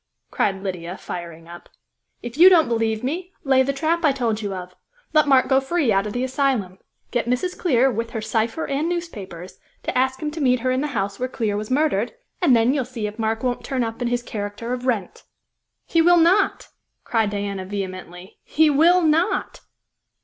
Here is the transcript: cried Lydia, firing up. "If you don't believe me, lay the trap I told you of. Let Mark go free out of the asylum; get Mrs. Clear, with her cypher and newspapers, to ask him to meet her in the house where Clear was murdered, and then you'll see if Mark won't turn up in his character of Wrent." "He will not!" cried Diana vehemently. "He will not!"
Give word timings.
cried 0.31 0.63
Lydia, 0.63 0.97
firing 0.97 1.47
up. 1.47 1.69
"If 2.23 2.35
you 2.35 2.49
don't 2.49 2.67
believe 2.67 3.03
me, 3.03 3.33
lay 3.43 3.61
the 3.61 3.71
trap 3.71 4.03
I 4.03 4.11
told 4.11 4.41
you 4.41 4.51
of. 4.55 4.75
Let 5.13 5.27
Mark 5.27 5.47
go 5.47 5.61
free 5.61 5.93
out 5.93 6.07
of 6.07 6.13
the 6.13 6.23
asylum; 6.23 6.79
get 7.11 7.27
Mrs. 7.27 7.55
Clear, 7.55 7.91
with 7.91 8.09
her 8.09 8.19
cypher 8.19 8.65
and 8.65 8.89
newspapers, 8.89 9.59
to 9.83 9.95
ask 9.95 10.19
him 10.19 10.31
to 10.31 10.41
meet 10.41 10.61
her 10.61 10.71
in 10.71 10.81
the 10.81 10.87
house 10.97 11.19
where 11.19 11.29
Clear 11.29 11.55
was 11.55 11.69
murdered, 11.69 12.13
and 12.41 12.55
then 12.55 12.73
you'll 12.73 12.83
see 12.83 13.05
if 13.05 13.19
Mark 13.19 13.43
won't 13.43 13.63
turn 13.63 13.83
up 13.83 14.01
in 14.01 14.07
his 14.07 14.23
character 14.23 14.73
of 14.73 14.87
Wrent." 14.87 15.23
"He 15.85 16.01
will 16.01 16.17
not!" 16.17 16.69
cried 17.03 17.29
Diana 17.29 17.63
vehemently. 17.63 18.39
"He 18.41 18.71
will 18.71 19.01
not!" 19.01 19.61